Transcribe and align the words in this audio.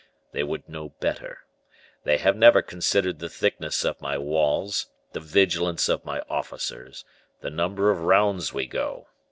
They 0.31 0.41
would 0.41 0.67
know 0.67 0.89
better; 0.99 1.45
they 2.05 2.17
have 2.17 2.35
never 2.35 2.63
considered 2.63 3.19
the 3.19 3.29
thickness 3.29 3.85
of 3.85 4.01
my 4.01 4.17
walls, 4.17 4.87
the 5.13 5.19
vigilance 5.19 5.87
of 5.89 6.03
my 6.05 6.21
officers, 6.27 7.05
the 7.41 7.51
number 7.51 7.91
of 7.91 7.99
rounds 8.01 8.51
we 8.51 8.65
go. 8.65 9.09